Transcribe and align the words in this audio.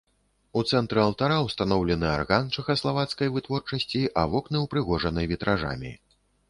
У 0.59 0.61
цэнтры 0.71 1.03
алтара 1.07 1.35
ўстаноўлены 1.49 2.09
арган 2.15 2.49
чэхаславацкай 2.57 3.33
вытворчасці, 3.37 4.01
а 4.23 4.29
вокны 4.37 4.57
ўпрыгожаны 4.67 5.21
вітражамі. 5.37 5.99